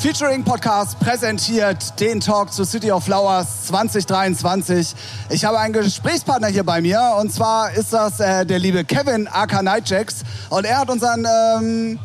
Featuring 0.00 0.44
Podcast 0.44 1.00
präsentiert 1.00 1.98
den 1.98 2.20
Talk 2.20 2.52
zu 2.52 2.64
City 2.64 2.92
of 2.92 3.02
Flowers 3.02 3.66
2023. 3.66 4.94
Ich 5.28 5.44
habe 5.44 5.58
einen 5.58 5.72
Gesprächspartner 5.72 6.46
hier 6.46 6.62
bei 6.62 6.80
mir 6.80 7.16
und 7.18 7.32
zwar 7.32 7.72
ist 7.72 7.92
das 7.92 8.20
äh, 8.20 8.46
der 8.46 8.60
liebe 8.60 8.84
Kevin 8.84 9.26
aka 9.26 9.60
Nightjacks 9.60 10.22
und 10.50 10.64
er 10.64 10.78
hat 10.78 10.88
unseren 10.88 11.26
ähm, 11.26 11.98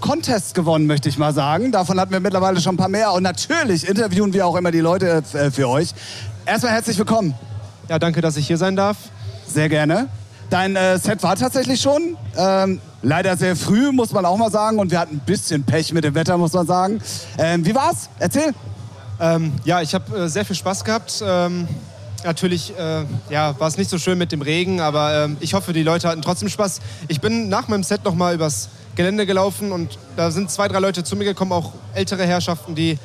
Contest 0.00 0.54
gewonnen, 0.54 0.86
möchte 0.86 1.08
ich 1.08 1.18
mal 1.18 1.34
sagen. 1.34 1.72
Davon 1.72 1.98
hatten 1.98 2.12
wir 2.12 2.20
mittlerweile 2.20 2.60
schon 2.60 2.74
ein 2.74 2.78
paar 2.78 2.88
mehr 2.88 3.12
und 3.12 3.24
natürlich 3.24 3.88
interviewen 3.88 4.32
wir 4.32 4.46
auch 4.46 4.54
immer 4.54 4.70
die 4.70 4.78
Leute 4.78 5.24
äh, 5.32 5.50
für 5.50 5.68
euch. 5.68 5.90
Erstmal 6.46 6.72
herzlich 6.72 6.96
willkommen. 6.98 7.34
Ja, 7.88 7.98
danke, 7.98 8.20
dass 8.20 8.36
ich 8.36 8.46
hier 8.46 8.58
sein 8.58 8.76
darf. 8.76 8.96
Sehr 9.44 9.68
gerne. 9.68 10.08
Dein 10.50 10.76
äh, 10.76 10.98
Set 11.00 11.24
war 11.24 11.34
tatsächlich 11.34 11.80
schon. 11.80 12.16
Ähm, 12.36 12.80
leider 13.04 13.36
sehr 13.36 13.54
früh, 13.54 13.92
muss 13.92 14.12
man 14.12 14.24
auch 14.24 14.36
mal 14.36 14.50
sagen. 14.50 14.78
Und 14.78 14.90
wir 14.90 14.98
hatten 14.98 15.16
ein 15.16 15.26
bisschen 15.26 15.62
Pech 15.62 15.92
mit 15.92 16.04
dem 16.04 16.14
Wetter, 16.14 16.36
muss 16.36 16.52
man 16.52 16.66
sagen. 16.66 17.00
Ähm, 17.38 17.64
wie 17.64 17.74
war's? 17.74 18.08
Erzähl. 18.18 18.52
Ähm, 19.20 19.52
ja, 19.64 19.80
ich 19.80 19.94
habe 19.94 20.24
äh, 20.24 20.28
sehr 20.28 20.44
viel 20.44 20.56
Spaß 20.56 20.84
gehabt. 20.84 21.22
Ähm, 21.24 21.68
natürlich 22.24 22.76
äh, 22.76 23.04
ja, 23.30 23.58
war 23.60 23.68
es 23.68 23.76
nicht 23.76 23.90
so 23.90 23.98
schön 23.98 24.18
mit 24.18 24.32
dem 24.32 24.42
Regen, 24.42 24.80
aber 24.80 25.24
ähm, 25.24 25.36
ich 25.40 25.54
hoffe, 25.54 25.72
die 25.72 25.82
Leute 25.82 26.08
hatten 26.08 26.22
trotzdem 26.22 26.48
Spaß. 26.48 26.80
Ich 27.06 27.20
bin 27.20 27.48
nach 27.48 27.68
meinem 27.68 27.84
Set 27.84 28.04
noch 28.04 28.14
mal 28.14 28.34
übers 28.34 28.70
Gelände 28.96 29.26
gelaufen 29.26 29.72
und 29.72 29.98
da 30.16 30.30
sind 30.30 30.50
zwei, 30.50 30.68
drei 30.68 30.78
Leute 30.78 31.04
zu 31.04 31.16
mir 31.16 31.24
gekommen, 31.24 31.52
auch 31.52 31.72
ältere 31.94 32.24
Herrschaften, 32.24 32.74
die 32.74 32.98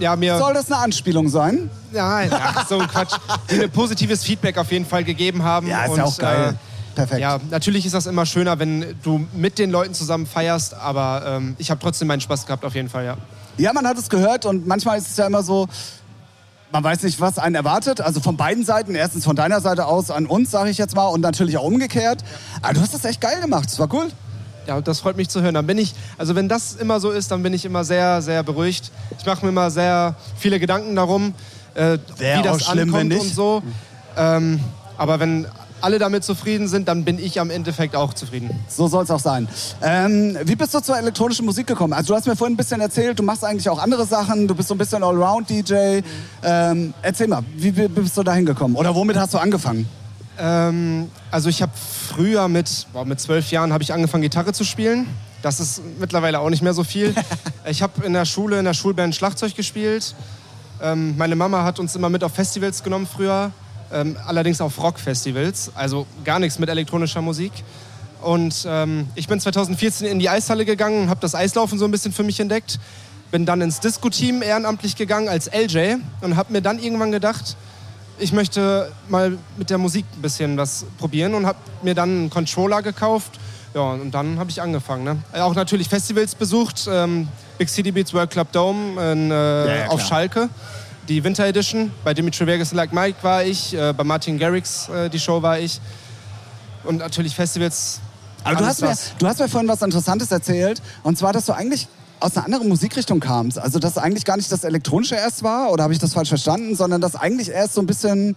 ja, 0.00 0.16
mir. 0.16 0.38
Soll 0.38 0.54
das 0.54 0.70
eine 0.70 0.80
Anspielung 0.80 1.28
sein? 1.28 1.70
Nein, 1.92 2.30
ach, 2.32 2.68
so 2.68 2.78
ein 2.78 2.88
Quatsch. 2.88 3.14
Die 3.50 3.56
mir 3.56 3.68
positives 3.68 4.24
Feedback 4.24 4.58
auf 4.58 4.70
jeden 4.72 4.86
Fall 4.86 5.04
gegeben 5.04 5.42
haben. 5.44 5.68
Ja, 5.68 5.84
ist 5.84 5.90
und, 5.90 5.96
ja 5.98 6.04
auch 6.04 6.18
geil. 6.18 6.50
Äh, 6.50 6.73
Perfekt. 6.94 7.20
Ja, 7.20 7.40
natürlich 7.50 7.86
ist 7.86 7.94
das 7.94 8.06
immer 8.06 8.26
schöner, 8.26 8.58
wenn 8.58 8.94
du 9.02 9.26
mit 9.34 9.58
den 9.58 9.70
Leuten 9.70 9.94
zusammen 9.94 10.26
feierst, 10.26 10.74
aber 10.74 11.22
ähm, 11.26 11.56
ich 11.58 11.70
habe 11.70 11.80
trotzdem 11.80 12.08
meinen 12.08 12.20
Spaß 12.20 12.46
gehabt, 12.46 12.64
auf 12.64 12.74
jeden 12.74 12.88
Fall, 12.88 13.04
ja. 13.04 13.16
Ja, 13.56 13.72
man 13.72 13.86
hat 13.86 13.98
es 13.98 14.08
gehört 14.08 14.46
und 14.46 14.66
manchmal 14.66 14.98
ist 14.98 15.10
es 15.10 15.16
ja 15.16 15.26
immer 15.26 15.42
so, 15.42 15.68
man 16.74 16.82
weiß 16.82 17.04
nicht, 17.04 17.20
was 17.20 17.38
einen 17.38 17.54
erwartet. 17.54 18.00
Also 18.00 18.20
von 18.20 18.36
beiden 18.36 18.64
Seiten. 18.64 18.96
Erstens 18.96 19.24
von 19.24 19.36
deiner 19.36 19.60
Seite 19.60 19.86
aus 19.86 20.10
an 20.10 20.26
uns, 20.26 20.50
sage 20.50 20.70
ich 20.70 20.78
jetzt 20.78 20.96
mal, 20.96 21.06
und 21.06 21.20
natürlich 21.20 21.56
auch 21.56 21.62
umgekehrt. 21.62 22.24
Aber 22.62 22.74
du 22.74 22.80
hast 22.80 22.92
das 22.92 23.04
echt 23.04 23.20
geil 23.20 23.40
gemacht. 23.40 23.66
Das 23.66 23.78
war 23.78 23.88
cool. 23.94 24.08
Ja, 24.66 24.80
das 24.80 24.98
freut 24.98 25.16
mich 25.16 25.28
zu 25.28 25.40
hören. 25.40 25.54
Dann 25.54 25.68
bin 25.68 25.78
ich, 25.78 25.94
also 26.18 26.34
wenn 26.34 26.48
das 26.48 26.74
immer 26.74 26.98
so 26.98 27.12
ist, 27.12 27.30
dann 27.30 27.44
bin 27.44 27.52
ich 27.52 27.64
immer 27.64 27.84
sehr, 27.84 28.22
sehr 28.22 28.42
beruhigt. 28.42 28.90
Ich 29.18 29.24
mache 29.24 29.44
mir 29.44 29.50
immer 29.50 29.70
sehr 29.70 30.16
viele 30.36 30.58
Gedanken 30.58 30.96
darum, 30.96 31.34
äh, 31.74 31.98
wie 32.18 32.42
das 32.42 32.68
ankommt 32.68 33.14
und 33.14 33.34
so. 33.34 33.62
Ähm, 34.16 34.58
aber 34.96 35.20
wenn 35.20 35.46
alle 35.84 35.98
damit 35.98 36.24
zufrieden 36.24 36.66
sind, 36.66 36.88
dann 36.88 37.04
bin 37.04 37.18
ich 37.18 37.38
am 37.40 37.50
Endeffekt 37.50 37.94
auch 37.94 38.14
zufrieden. 38.14 38.50
So 38.68 38.88
soll 38.88 39.04
es 39.04 39.10
auch 39.10 39.20
sein. 39.20 39.46
Ähm, 39.82 40.36
wie 40.44 40.56
bist 40.56 40.74
du 40.74 40.80
zur 40.80 40.96
elektronischen 40.96 41.44
Musik 41.44 41.66
gekommen? 41.66 41.92
Also 41.92 42.12
du 42.12 42.16
hast 42.16 42.26
mir 42.26 42.34
vorhin 42.34 42.54
ein 42.54 42.56
bisschen 42.56 42.80
erzählt, 42.80 43.18
du 43.18 43.22
machst 43.22 43.44
eigentlich 43.44 43.68
auch 43.68 43.78
andere 43.78 44.06
Sachen, 44.06 44.48
du 44.48 44.54
bist 44.54 44.68
so 44.68 44.74
ein 44.74 44.78
bisschen 44.78 45.02
Allround-DJ. 45.02 46.00
Ähm, 46.42 46.94
erzähl 47.02 47.28
mal, 47.28 47.42
wie, 47.54 47.76
wie 47.76 47.88
bist 47.88 48.16
du 48.16 48.22
da 48.22 48.32
hingekommen? 48.32 48.76
Oder 48.76 48.94
womit 48.94 49.16
hast 49.16 49.34
du 49.34 49.38
angefangen? 49.38 49.86
Ähm, 50.38 51.10
also 51.30 51.48
ich 51.48 51.62
habe 51.62 51.72
früher 52.08 52.48
mit, 52.48 52.86
boah, 52.92 53.04
mit 53.04 53.20
zwölf 53.20 53.50
Jahren 53.50 53.72
habe 53.72 53.82
ich 53.82 53.92
angefangen 53.92 54.22
Gitarre 54.22 54.52
zu 54.52 54.64
spielen. 54.64 55.06
Das 55.42 55.60
ist 55.60 55.82
mittlerweile 56.00 56.40
auch 56.40 56.48
nicht 56.48 56.62
mehr 56.62 56.74
so 56.74 56.84
viel. 56.84 57.14
ich 57.68 57.82
habe 57.82 58.04
in 58.04 58.14
der 58.14 58.24
Schule, 58.24 58.58
in 58.58 58.64
der 58.64 58.74
Schulband 58.74 59.14
Schlagzeug 59.14 59.54
gespielt. 59.54 60.14
Ähm, 60.82 61.16
meine 61.16 61.36
Mama 61.36 61.62
hat 61.62 61.78
uns 61.78 61.94
immer 61.94 62.08
mit 62.08 62.24
auf 62.24 62.32
Festivals 62.32 62.82
genommen 62.82 63.06
früher. 63.06 63.52
Ähm, 63.92 64.16
allerdings 64.26 64.60
auf 64.60 64.82
Rockfestivals, 64.82 65.72
also 65.74 66.06
gar 66.24 66.38
nichts 66.38 66.58
mit 66.58 66.68
elektronischer 66.68 67.22
Musik. 67.22 67.52
Und 68.22 68.64
ähm, 68.66 69.06
ich 69.14 69.28
bin 69.28 69.38
2014 69.38 70.06
in 70.06 70.18
die 70.18 70.28
Eishalle 70.28 70.64
gegangen, 70.64 71.10
habe 71.10 71.20
das 71.20 71.34
Eislaufen 71.34 71.78
so 71.78 71.84
ein 71.84 71.90
bisschen 71.90 72.12
für 72.12 72.22
mich 72.22 72.40
entdeckt. 72.40 72.78
Bin 73.30 73.44
dann 73.46 73.60
ins 73.60 73.80
Disco-Team 73.80 74.42
ehrenamtlich 74.42 74.96
gegangen 74.96 75.28
als 75.28 75.50
LJ 75.52 75.96
und 76.22 76.36
habe 76.36 76.52
mir 76.52 76.62
dann 76.62 76.78
irgendwann 76.78 77.12
gedacht, 77.12 77.56
ich 78.18 78.32
möchte 78.32 78.92
mal 79.08 79.36
mit 79.56 79.70
der 79.70 79.78
Musik 79.78 80.04
ein 80.16 80.22
bisschen 80.22 80.56
was 80.56 80.86
probieren 80.98 81.34
und 81.34 81.46
habe 81.46 81.58
mir 81.82 81.94
dann 81.94 82.08
einen 82.08 82.30
Controller 82.30 82.80
gekauft. 82.80 83.32
Ja, 83.74 83.80
und 83.92 84.12
dann 84.12 84.38
habe 84.38 84.50
ich 84.50 84.62
angefangen. 84.62 85.04
Ne? 85.04 85.18
Auch 85.32 85.54
natürlich 85.54 85.88
Festivals 85.88 86.34
besucht. 86.34 86.88
Ähm, 86.88 87.28
Big 87.58 87.68
City 87.68 87.90
Beats 87.90 88.14
World 88.14 88.30
Club 88.30 88.52
Dome 88.52 89.12
in, 89.12 89.30
äh, 89.30 89.80
ja, 89.80 89.88
auf 89.88 90.00
Schalke. 90.00 90.48
Die 91.08 91.22
Winter 91.22 91.46
Edition. 91.46 91.90
Bei 92.02 92.14
Dimitri 92.14 92.46
Vegas 92.46 92.72
Like 92.72 92.92
Mike 92.92 93.18
war 93.22 93.44
ich. 93.44 93.74
Äh, 93.74 93.92
bei 93.92 94.04
Martin 94.04 94.38
Garrix 94.38 94.88
äh, 94.88 95.10
die 95.10 95.18
Show 95.18 95.42
war 95.42 95.58
ich. 95.58 95.80
Und 96.84 96.98
natürlich 96.98 97.34
Festivals. 97.34 98.00
Aber 98.42 98.56
du 98.56 98.64
hast, 98.64 98.80
mir, 98.80 98.94
du 99.18 99.26
hast 99.26 99.38
mir 99.38 99.48
vorhin 99.48 99.68
was 99.68 99.82
Interessantes 99.82 100.30
erzählt. 100.30 100.80
Und 101.02 101.18
zwar, 101.18 101.32
dass 101.34 101.44
du 101.46 101.52
eigentlich 101.52 101.88
aus 102.20 102.36
einer 102.36 102.46
anderen 102.46 102.68
Musikrichtung 102.68 103.20
kamst. 103.20 103.58
Also, 103.58 103.78
dass 103.78 103.98
eigentlich 103.98 104.24
gar 104.24 104.38
nicht 104.38 104.50
das 104.50 104.64
Elektronische 104.64 105.14
erst 105.14 105.42
war, 105.42 105.70
oder 105.70 105.84
habe 105.84 105.92
ich 105.92 105.98
das 105.98 106.14
falsch 106.14 106.30
verstanden, 106.30 106.74
sondern 106.74 107.02
dass 107.02 107.16
eigentlich 107.16 107.50
erst 107.50 107.74
so 107.74 107.82
ein 107.82 107.86
bisschen 107.86 108.34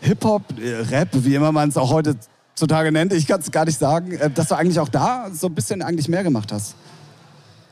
Hip-Hop, 0.00 0.42
äh, 0.60 0.74
Rap, 0.90 1.10
wie 1.12 1.36
immer 1.36 1.52
man 1.52 1.68
es 1.68 1.76
auch 1.76 1.90
heutzutage 1.90 2.90
nennt, 2.90 3.12
ich 3.12 3.26
kann 3.28 3.40
es 3.40 3.50
gar 3.52 3.64
nicht 3.64 3.78
sagen, 3.78 4.12
äh, 4.12 4.28
dass 4.28 4.48
du 4.48 4.56
eigentlich 4.56 4.80
auch 4.80 4.88
da 4.88 5.28
so 5.32 5.46
ein 5.46 5.54
bisschen 5.54 5.82
eigentlich 5.82 6.08
mehr 6.08 6.24
gemacht 6.24 6.50
hast. 6.50 6.74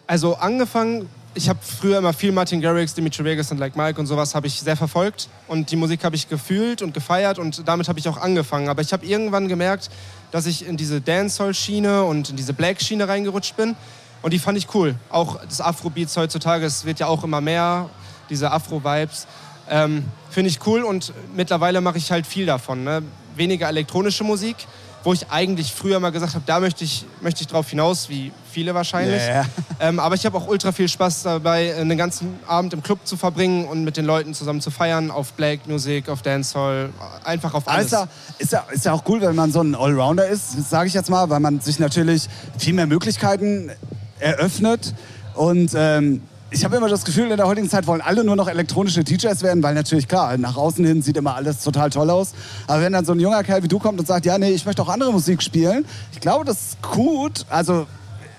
Also 0.06 0.36
angefangen, 0.36 1.08
ich 1.36 1.50
habe 1.50 1.58
früher 1.60 1.98
immer 1.98 2.14
viel 2.14 2.32
Martin 2.32 2.62
Garrix, 2.62 2.94
Dimitri 2.94 3.22
Vegas 3.22 3.50
und 3.52 3.58
Like 3.58 3.76
Mike 3.76 4.00
und 4.00 4.06
sowas 4.06 4.34
habe 4.34 4.46
ich 4.46 4.58
sehr 4.58 4.76
verfolgt 4.76 5.28
und 5.48 5.70
die 5.70 5.76
Musik 5.76 6.02
habe 6.02 6.16
ich 6.16 6.28
gefühlt 6.28 6.80
und 6.80 6.94
gefeiert 6.94 7.38
und 7.38 7.68
damit 7.68 7.88
habe 7.88 7.98
ich 7.98 8.08
auch 8.08 8.16
angefangen. 8.16 8.68
Aber 8.70 8.80
ich 8.80 8.92
habe 8.92 9.04
irgendwann 9.04 9.46
gemerkt, 9.46 9.90
dass 10.30 10.46
ich 10.46 10.66
in 10.66 10.78
diese 10.78 11.02
Dancehall-Schiene 11.02 12.04
und 12.04 12.30
in 12.30 12.36
diese 12.36 12.54
Black-Schiene 12.54 13.06
reingerutscht 13.06 13.54
bin 13.54 13.76
und 14.22 14.32
die 14.32 14.38
fand 14.38 14.56
ich 14.56 14.74
cool. 14.74 14.94
Auch 15.10 15.38
das 15.44 15.60
Afro-Beats 15.60 16.16
heutzutage, 16.16 16.64
es 16.64 16.86
wird 16.86 17.00
ja 17.00 17.06
auch 17.06 17.22
immer 17.22 17.42
mehr, 17.42 17.90
diese 18.30 18.50
Afro-Vibes. 18.50 19.26
Ähm, 19.68 20.04
Finde 20.30 20.48
ich 20.48 20.66
cool 20.66 20.84
und 20.84 21.12
mittlerweile 21.34 21.82
mache 21.82 21.98
ich 21.98 22.10
halt 22.10 22.26
viel 22.26 22.46
davon. 22.46 22.82
Ne? 22.82 23.02
Weniger 23.36 23.68
elektronische 23.68 24.24
Musik, 24.24 24.56
wo 25.06 25.12
ich 25.12 25.30
eigentlich 25.30 25.72
früher 25.72 26.00
mal 26.00 26.10
gesagt 26.10 26.34
habe, 26.34 26.42
da 26.46 26.58
möchte 26.58 26.82
ich, 26.82 27.06
möchte 27.20 27.40
ich 27.42 27.46
drauf 27.46 27.70
hinaus, 27.70 28.08
wie 28.08 28.32
viele 28.50 28.74
wahrscheinlich. 28.74 29.22
Yeah. 29.22 29.46
Ähm, 29.78 30.00
aber 30.00 30.14
ich 30.14 30.24
habe 30.24 30.38
auch 30.38 30.48
ultra 30.48 30.72
viel 30.72 30.88
Spaß 30.88 31.24
dabei, 31.24 31.76
einen 31.76 31.98
ganzen 31.98 32.38
Abend 32.46 32.72
im 32.72 32.82
Club 32.82 33.00
zu 33.04 33.18
verbringen 33.18 33.66
und 33.66 33.84
mit 33.84 33.98
den 33.98 34.06
Leuten 34.06 34.32
zusammen 34.32 34.62
zu 34.62 34.70
feiern, 34.70 35.10
auf 35.10 35.34
Black 35.34 35.66
Music, 35.68 36.08
auf 36.08 36.22
Dancehall, 36.22 36.88
einfach 37.24 37.52
auf 37.52 37.68
alles. 37.68 37.92
Also, 37.92 38.08
ist, 38.38 38.52
ja, 38.52 38.64
ist 38.72 38.86
ja 38.86 38.94
auch 38.94 39.02
cool, 39.06 39.20
wenn 39.20 39.36
man 39.36 39.52
so 39.52 39.60
ein 39.60 39.74
Allrounder 39.74 40.26
ist, 40.26 40.70
sage 40.70 40.88
ich 40.88 40.94
jetzt 40.94 41.10
mal, 41.10 41.28
weil 41.28 41.40
man 41.40 41.60
sich 41.60 41.78
natürlich 41.78 42.26
viel 42.56 42.72
mehr 42.72 42.86
Möglichkeiten 42.86 43.70
eröffnet. 44.18 44.94
Und 45.34 45.72
ähm, 45.76 46.22
ich 46.56 46.64
habe 46.64 46.76
immer 46.76 46.88
das 46.88 47.04
Gefühl, 47.04 47.30
in 47.30 47.36
der 47.36 47.46
heutigen 47.46 47.68
Zeit 47.68 47.86
wollen 47.86 48.00
alle 48.00 48.24
nur 48.24 48.34
noch 48.34 48.48
elektronische 48.48 49.04
DJs 49.04 49.42
werden, 49.42 49.62
weil 49.62 49.74
natürlich 49.74 50.08
klar, 50.08 50.38
nach 50.38 50.56
außen 50.56 50.82
hin 50.86 51.02
sieht 51.02 51.18
immer 51.18 51.34
alles 51.34 51.62
total 51.62 51.90
toll 51.90 52.08
aus. 52.08 52.32
Aber 52.66 52.80
wenn 52.80 52.94
dann 52.94 53.04
so 53.04 53.12
ein 53.12 53.20
junger 53.20 53.44
Kerl 53.44 53.62
wie 53.62 53.68
du 53.68 53.78
kommt 53.78 54.00
und 54.00 54.06
sagt, 54.06 54.24
ja, 54.24 54.38
nee, 54.38 54.52
ich 54.52 54.64
möchte 54.64 54.80
auch 54.80 54.88
andere 54.88 55.12
Musik 55.12 55.42
spielen, 55.42 55.84
ich 56.12 56.20
glaube, 56.20 56.46
das 56.46 56.56
ist 56.68 56.82
gut. 56.82 57.44
Also 57.50 57.86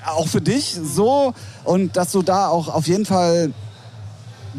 auch 0.04 0.28
für 0.28 0.42
dich 0.42 0.80
so 0.82 1.36
und 1.64 1.96
dass 1.96 2.12
du 2.12 2.24
da 2.24 2.48
auch 2.48 2.70
auf 2.70 2.88
jeden 2.88 3.06
Fall 3.06 3.54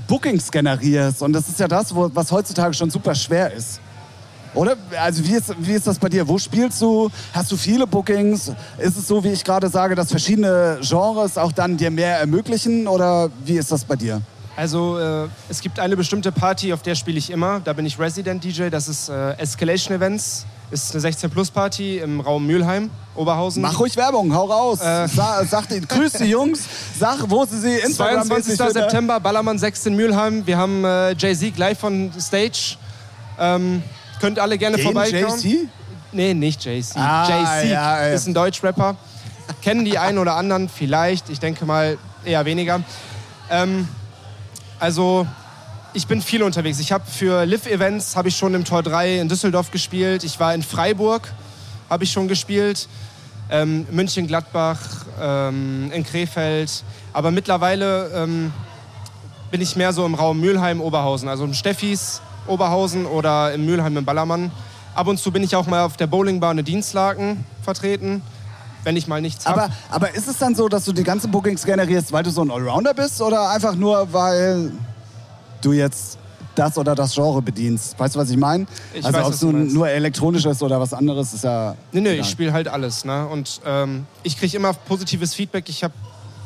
Bookings 0.06 0.52
generierst. 0.52 1.20
Und 1.22 1.32
das 1.32 1.48
ist 1.48 1.58
ja 1.58 1.66
das, 1.66 1.92
was 1.92 2.30
heutzutage 2.30 2.74
schon 2.74 2.90
super 2.90 3.16
schwer 3.16 3.52
ist. 3.52 3.80
Oder? 4.54 4.76
Also 5.00 5.24
wie 5.24 5.34
ist, 5.34 5.54
wie 5.58 5.72
ist 5.74 5.86
das 5.86 5.98
bei 5.98 6.08
dir? 6.08 6.26
Wo 6.26 6.38
spielst 6.38 6.80
du? 6.80 7.10
Hast 7.32 7.50
du 7.52 7.56
viele 7.56 7.86
Bookings? 7.86 8.52
Ist 8.78 8.96
es 8.96 9.06
so, 9.06 9.22
wie 9.22 9.28
ich 9.28 9.44
gerade 9.44 9.68
sage, 9.68 9.94
dass 9.94 10.10
verschiedene 10.10 10.78
Genres 10.82 11.38
auch 11.38 11.52
dann 11.52 11.76
dir 11.76 11.90
mehr 11.90 12.18
ermöglichen? 12.18 12.88
Oder 12.88 13.30
wie 13.44 13.58
ist 13.58 13.70
das 13.70 13.84
bei 13.84 13.96
dir? 13.96 14.22
Also 14.56 14.98
äh, 14.98 15.28
es 15.48 15.60
gibt 15.60 15.78
eine 15.78 15.96
bestimmte 15.96 16.32
Party, 16.32 16.72
auf 16.72 16.82
der 16.82 16.96
spiele 16.96 17.16
ich 17.16 17.30
immer. 17.30 17.60
Da 17.60 17.72
bin 17.72 17.86
ich 17.86 17.96
Resident 17.96 18.42
DJ. 18.42 18.70
Das 18.70 18.88
ist 18.88 19.08
äh, 19.08 19.34
Escalation 19.38 19.94
Events. 19.96 20.46
Ist 20.70 20.94
eine 20.94 21.02
16-Plus-Party 21.08 21.98
im 21.98 22.20
Raum 22.20 22.46
Mülheim, 22.46 22.90
Oberhausen. 23.14 23.62
Mach 23.62 23.78
ruhig 23.80 23.96
Werbung, 23.96 24.34
hau 24.34 24.46
raus. 24.46 24.80
Äh, 24.80 25.08
Sa 25.08 25.42
sag, 25.44 25.68
grüß 25.68 26.14
die 26.14 26.24
Jungs, 26.24 26.64
sag, 26.98 27.30
wo 27.30 27.46
sie 27.46 27.58
sie 27.58 27.76
Instagram 27.76 28.26
22. 28.26 28.58
September, 28.72 29.18
Ballermann 29.18 29.58
6 29.58 29.86
in 29.86 29.96
Mülheim. 29.96 30.46
Wir 30.46 30.58
haben 30.58 30.84
äh, 30.84 31.12
Jay-Z 31.12 31.56
live 31.56 31.78
von 31.78 32.10
Stage. 32.20 32.76
Ähm, 33.38 33.82
Könnt 34.20 34.38
alle 34.38 34.58
gerne 34.58 34.76
Den 34.76 34.84
vorbeikommen. 34.84 35.40
JC? 35.40 35.68
Nee, 36.12 36.34
nicht 36.34 36.64
JC. 36.64 36.96
Ah, 36.96 37.24
JC 37.28 37.70
ja, 37.70 38.06
ja. 38.06 38.14
ist 38.14 38.26
ein 38.26 38.34
Deutschrapper. 38.34 38.96
Kennen 39.62 39.84
die 39.84 39.98
einen 39.98 40.18
oder 40.18 40.36
anderen 40.36 40.68
vielleicht. 40.68 41.30
Ich 41.30 41.40
denke 41.40 41.64
mal 41.64 41.98
eher 42.24 42.44
weniger. 42.44 42.82
Ähm, 43.50 43.88
also 44.78 45.26
ich 45.94 46.06
bin 46.06 46.20
viel 46.22 46.42
unterwegs. 46.42 46.78
Ich 46.80 46.92
habe 46.92 47.04
für 47.10 47.44
Live-Events 47.44 48.16
habe 48.16 48.28
ich 48.28 48.36
schon 48.36 48.54
im 48.54 48.64
Tor 48.64 48.82
3 48.82 49.20
in 49.20 49.28
Düsseldorf 49.28 49.70
gespielt. 49.70 50.24
Ich 50.24 50.38
war 50.38 50.54
in 50.54 50.62
Freiburg, 50.62 51.32
habe 51.88 52.04
ich 52.04 52.12
schon 52.12 52.28
gespielt. 52.28 52.88
Ähm, 53.50 53.86
München, 53.90 54.26
Gladbach, 54.26 54.78
ähm, 55.20 55.90
in 55.92 56.04
Krefeld. 56.04 56.84
Aber 57.12 57.30
mittlerweile 57.30 58.10
ähm, 58.14 58.52
bin 59.50 59.60
ich 59.62 59.76
mehr 59.76 59.92
so 59.92 60.04
im 60.04 60.14
Raum 60.14 60.40
Mülheim, 60.40 60.80
Oberhausen. 60.80 61.28
Also 61.28 61.44
im 61.44 61.54
Steffis, 61.54 62.20
Oberhausen 62.48 63.06
oder 63.06 63.52
im 63.52 63.66
Mülheim 63.66 63.96
im 63.96 64.04
Ballermann. 64.04 64.50
Ab 64.94 65.06
und 65.06 65.18
zu 65.18 65.30
bin 65.30 65.42
ich 65.42 65.54
auch 65.54 65.66
mal 65.66 65.84
auf 65.84 65.96
der 65.96 66.06
Bowlingbahn 66.06 66.58
in 66.58 66.64
Dienstlaken 66.64 67.44
vertreten. 67.62 68.22
wenn 68.84 68.96
ich 68.96 69.06
mal 69.06 69.20
nichts 69.20 69.46
habe. 69.46 69.64
Aber, 69.64 69.72
aber 69.90 70.14
ist 70.14 70.28
es 70.28 70.38
dann 70.38 70.54
so, 70.54 70.68
dass 70.68 70.84
du 70.84 70.92
die 70.92 71.04
ganzen 71.04 71.30
Bookings 71.30 71.64
generierst, 71.64 72.12
weil 72.12 72.22
du 72.22 72.30
so 72.30 72.42
ein 72.42 72.50
Allrounder 72.50 72.94
bist 72.94 73.20
oder 73.20 73.50
einfach 73.50 73.74
nur, 73.74 74.12
weil 74.12 74.72
du 75.60 75.72
jetzt 75.72 76.18
das 76.54 76.78
oder 76.78 76.94
das 76.94 77.14
Genre 77.14 77.42
bedienst? 77.42 77.98
Weißt 77.98 78.14
du, 78.14 78.18
was 78.18 78.30
ich 78.30 78.36
meine? 78.36 78.66
Also 79.02 79.18
ob 79.20 79.32
es 79.32 79.42
nun 79.42 79.72
nur 79.72 79.88
elektronisch 79.88 80.44
ist 80.44 80.62
oder 80.62 80.80
was 80.80 80.92
anderes, 80.94 81.34
ist 81.34 81.44
ja... 81.44 81.74
Nee, 81.92 82.00
nee, 82.00 82.08
egal. 82.10 82.24
ich 82.24 82.30
spiele 82.30 82.52
halt 82.52 82.68
alles. 82.68 83.04
Ne? 83.04 83.26
Und 83.26 83.60
ähm, 83.66 84.06
ich 84.22 84.38
kriege 84.38 84.56
immer 84.56 84.72
positives 84.72 85.34
Feedback. 85.34 85.68
Ich 85.68 85.84
habe, 85.84 85.94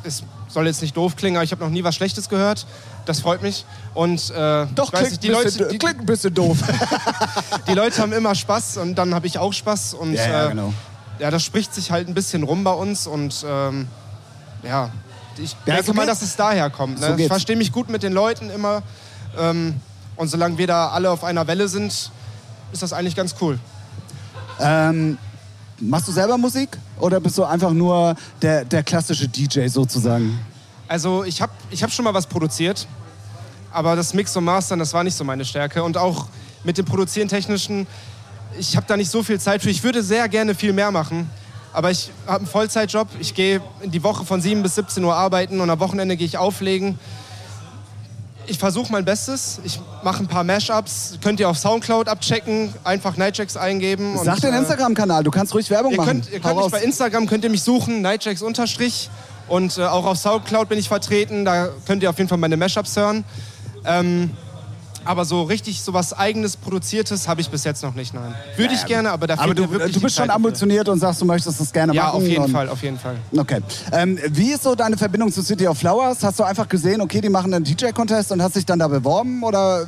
es 0.02 0.22
soll 0.52 0.66
jetzt 0.66 0.82
nicht 0.82 0.96
doof 0.96 1.16
klingen, 1.16 1.36
aber 1.36 1.44
ich 1.44 1.52
habe 1.52 1.62
noch 1.64 1.70
nie 1.70 1.82
was 1.82 1.94
Schlechtes 1.94 2.28
gehört. 2.28 2.66
Das 3.06 3.20
freut 3.20 3.42
mich. 3.42 3.64
Und 3.94 4.30
äh, 4.30 4.66
Doch, 4.74 4.92
klingt, 4.92 5.10
nicht, 5.10 5.22
die, 5.22 5.28
ein 5.28 5.32
Leute, 5.32 5.44
bisschen, 5.46 5.68
die, 5.70 5.78
klingt 5.78 6.00
ein 6.00 6.06
bisschen 6.06 6.34
doof. 6.34 6.58
die 7.68 7.74
Leute 7.74 8.00
haben 8.02 8.12
immer 8.12 8.34
Spaß 8.34 8.76
und 8.78 8.94
dann 8.96 9.14
habe 9.14 9.26
ich 9.26 9.38
auch 9.38 9.52
Spaß. 9.52 9.94
Und 9.94 10.14
Ja, 10.14 10.26
ja, 10.28 10.46
äh, 10.46 10.48
genau. 10.50 10.72
ja, 11.18 11.30
das 11.30 11.42
spricht 11.42 11.74
sich 11.74 11.90
halt 11.90 12.08
ein 12.08 12.14
bisschen 12.14 12.42
rum 12.42 12.64
bei 12.64 12.72
uns. 12.72 13.06
Und 13.06 13.44
ähm, 13.48 13.88
ja, 14.62 14.90
ich 15.38 15.52
Ja, 15.66 15.74
denke 15.74 15.84
so 15.84 15.94
mal, 15.94 16.06
dass 16.06 16.22
es 16.22 16.36
daher 16.36 16.70
kommt. 16.70 17.00
Ne? 17.00 17.08
So 17.08 17.16
ich 17.16 17.26
verstehe 17.26 17.56
mich 17.56 17.72
gut 17.72 17.88
mit 17.88 18.02
den 18.02 18.12
Leuten 18.12 18.50
immer. 18.50 18.82
Ähm, 19.38 19.80
und 20.16 20.28
solange 20.28 20.58
wir 20.58 20.66
da 20.66 20.90
alle 20.90 21.10
auf 21.10 21.24
einer 21.24 21.46
Welle 21.46 21.68
sind, 21.68 22.10
ist 22.72 22.82
das 22.82 22.92
eigentlich 22.92 23.16
ganz 23.16 23.34
cool. 23.40 23.58
ähm, 24.60 25.16
machst 25.82 26.08
du 26.08 26.12
selber 26.12 26.38
Musik 26.38 26.78
oder 26.98 27.20
bist 27.20 27.36
du 27.36 27.44
einfach 27.44 27.72
nur 27.72 28.14
der, 28.40 28.64
der 28.64 28.82
klassische 28.82 29.28
DJ 29.28 29.66
sozusagen? 29.66 30.38
Also 30.88 31.24
ich 31.24 31.40
habe 31.42 31.52
ich 31.70 31.82
hab 31.82 31.90
schon 31.90 32.04
mal 32.04 32.14
was 32.14 32.26
produziert, 32.26 32.86
aber 33.72 33.96
das 33.96 34.14
Mix 34.14 34.36
und 34.36 34.44
Mastern, 34.44 34.78
das 34.78 34.92
war 34.94 35.02
nicht 35.04 35.16
so 35.16 35.24
meine 35.24 35.44
Stärke. 35.44 35.82
Und 35.82 35.96
auch 35.96 36.26
mit 36.64 36.78
dem 36.78 36.84
Produzieren 36.84 37.28
technischen, 37.28 37.86
ich 38.58 38.76
habe 38.76 38.86
da 38.86 38.96
nicht 38.96 39.10
so 39.10 39.22
viel 39.22 39.40
Zeit 39.40 39.62
für. 39.62 39.70
Ich 39.70 39.82
würde 39.82 40.02
sehr 40.02 40.28
gerne 40.28 40.54
viel 40.54 40.72
mehr 40.72 40.90
machen, 40.90 41.28
aber 41.72 41.90
ich 41.90 42.10
habe 42.26 42.38
einen 42.38 42.46
Vollzeitjob. 42.46 43.08
Ich 43.18 43.34
gehe 43.34 43.60
die 43.84 44.02
Woche 44.02 44.24
von 44.24 44.40
7 44.40 44.62
bis 44.62 44.74
17 44.76 45.02
Uhr 45.02 45.14
arbeiten 45.14 45.60
und 45.60 45.70
am 45.70 45.80
Wochenende 45.80 46.16
gehe 46.16 46.26
ich 46.26 46.38
auflegen. 46.38 46.98
Ich 48.46 48.58
versuche 48.58 48.90
mein 48.92 49.04
Bestes. 49.04 49.60
Ich 49.64 49.80
mache 50.02 50.22
ein 50.22 50.26
paar 50.26 50.44
Mashups. 50.44 51.18
Könnt 51.22 51.40
ihr 51.40 51.48
auf 51.48 51.58
Soundcloud 51.58 52.08
abchecken, 52.08 52.72
einfach 52.84 53.16
Nightjacks 53.16 53.56
eingeben. 53.56 54.18
Sag 54.22 54.36
und, 54.36 54.42
den 54.44 54.54
äh, 54.54 54.58
Instagram-Kanal, 54.58 55.22
du 55.24 55.30
kannst 55.30 55.54
ruhig 55.54 55.70
Werbung 55.70 55.92
Ihr 55.92 55.98
machen. 55.98 56.22
könnt, 56.22 56.32
ihr 56.32 56.40
könnt 56.40 56.56
mich 56.56 56.70
bei 56.70 56.82
Instagram 56.82 57.26
könnt 57.26 57.44
ihr 57.44 57.50
mich 57.50 57.62
suchen, 57.62 58.02
Nightjacks 58.02 58.42
unterstrich. 58.42 59.10
Und 59.48 59.78
äh, 59.78 59.82
auch 59.82 60.06
auf 60.06 60.18
Soundcloud 60.18 60.68
bin 60.68 60.78
ich 60.78 60.88
vertreten. 60.88 61.44
Da 61.44 61.68
könnt 61.86 62.02
ihr 62.02 62.10
auf 62.10 62.18
jeden 62.18 62.28
Fall 62.28 62.38
meine 62.38 62.56
Mashups 62.56 62.96
hören. 62.96 63.24
Ähm, 63.84 64.30
aber 65.04 65.24
so 65.24 65.42
richtig 65.42 65.82
so 65.82 65.92
was 65.92 66.12
eigenes 66.12 66.56
produziertes 66.56 67.28
habe 67.28 67.40
ich 67.40 67.50
bis 67.50 67.64
jetzt 67.64 67.82
noch 67.82 67.94
nicht. 67.94 68.14
Nein, 68.14 68.34
würde 68.56 68.74
ich 68.74 68.84
gerne, 68.86 69.10
aber 69.10 69.26
da 69.26 69.38
Aber 69.38 69.54
du, 69.54 69.62
mir 69.62 69.70
wirklich 69.72 69.94
du 69.94 70.00
bist 70.00 70.16
schon 70.16 70.26
dafür. 70.28 70.36
ambitioniert 70.36 70.88
und 70.88 70.98
sagst, 70.98 71.20
du 71.20 71.24
möchtest 71.24 71.60
das 71.60 71.72
gerne 71.72 71.94
Ja, 71.94 72.04
machen. 72.04 72.16
auf 72.16 72.26
jeden 72.26 72.48
Fall, 72.48 72.68
auf 72.68 72.82
jeden 72.82 72.98
Fall. 72.98 73.16
Okay. 73.36 73.60
Ähm, 73.92 74.18
wie 74.30 74.52
ist 74.52 74.62
so 74.62 74.74
deine 74.74 74.96
Verbindung 74.96 75.32
zu 75.32 75.42
City 75.42 75.66
of 75.66 75.78
Flowers? 75.78 76.22
Hast 76.22 76.38
du 76.38 76.44
einfach 76.44 76.68
gesehen, 76.68 77.00
okay, 77.00 77.20
die 77.20 77.28
machen 77.28 77.52
einen 77.52 77.64
DJ-Contest 77.64 78.32
und 78.32 78.42
hast 78.42 78.56
dich 78.56 78.66
dann 78.66 78.78
da 78.78 78.88
beworben? 78.88 79.42
Oder 79.42 79.86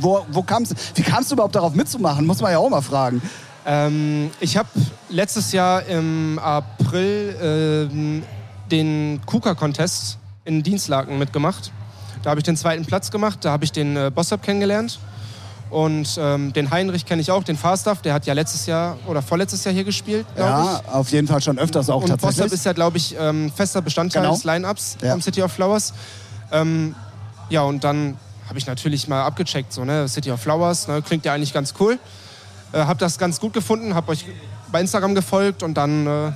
wo, 0.00 0.24
wo 0.30 0.42
kam's, 0.42 0.74
wie 0.94 1.02
kamst 1.02 1.30
du 1.30 1.34
überhaupt 1.34 1.54
darauf 1.54 1.74
mitzumachen? 1.74 2.26
Muss 2.26 2.40
man 2.40 2.52
ja 2.52 2.58
auch 2.58 2.70
mal 2.70 2.80
fragen. 2.82 3.20
Ähm, 3.66 4.30
ich 4.40 4.56
habe 4.56 4.68
letztes 5.10 5.52
Jahr 5.52 5.84
im 5.86 6.38
April 6.38 7.36
ähm, 7.92 8.22
den 8.70 9.20
KUKA-Contest 9.26 10.18
in 10.44 10.62
Dienstlaken 10.62 11.18
mitgemacht. 11.18 11.70
Da 12.28 12.32
habe 12.32 12.40
ich 12.40 12.44
den 12.44 12.58
zweiten 12.58 12.84
Platz 12.84 13.10
gemacht, 13.10 13.38
da 13.40 13.52
habe 13.52 13.64
ich 13.64 13.72
den 13.72 13.96
äh, 13.96 14.10
Bossab 14.14 14.42
kennengelernt. 14.42 14.98
Und 15.70 16.18
ähm, 16.20 16.52
den 16.52 16.70
Heinrich 16.70 17.06
kenne 17.06 17.22
ich 17.22 17.30
auch, 17.30 17.42
den 17.42 17.56
Fahrstaff, 17.56 18.02
der 18.02 18.12
hat 18.12 18.26
ja 18.26 18.34
letztes 18.34 18.66
Jahr 18.66 18.98
oder 19.06 19.22
vorletztes 19.22 19.64
Jahr 19.64 19.72
hier 19.72 19.84
gespielt, 19.84 20.26
Ja, 20.36 20.82
auf 20.92 21.08
jeden 21.08 21.26
Fall 21.26 21.40
schon 21.40 21.58
öfters 21.58 21.88
auch 21.88 22.04
ich. 22.04 22.10
Und 22.10 22.20
tatsächlich. 22.20 22.36
Bossab 22.44 22.52
ist 22.52 22.66
ja, 22.66 22.74
glaube 22.74 22.98
ich, 22.98 23.16
ähm, 23.18 23.50
fester 23.50 23.80
Bestandteil 23.80 24.20
Genau. 24.24 24.34
des 24.34 24.44
Line-Ups 24.44 24.98
Ja. 25.00 25.12
vom 25.12 25.22
City 25.22 25.40
of 25.42 25.50
Flowers. 25.50 25.94
Ähm, 26.52 26.94
ja, 27.48 27.62
und 27.62 27.82
dann 27.82 28.18
habe 28.46 28.58
ich 28.58 28.66
natürlich 28.66 29.08
mal 29.08 29.24
abgecheckt, 29.24 29.72
so, 29.72 29.86
ne, 29.86 30.06
City 30.06 30.30
of 30.30 30.38
Flowers, 30.38 30.86
ne, 30.86 31.00
klingt 31.00 31.24
ja 31.24 31.32
eigentlich 31.32 31.54
ganz 31.54 31.72
cool. 31.80 31.98
Äh, 32.72 32.80
habe 32.80 32.98
das 32.98 33.16
ganz 33.16 33.40
gut 33.40 33.54
gefunden, 33.54 33.94
habe 33.94 34.12
euch 34.12 34.26
bei 34.70 34.82
Instagram 34.82 35.14
gefolgt 35.14 35.62
und 35.62 35.72
dann 35.78 36.06
äh, 36.06 36.32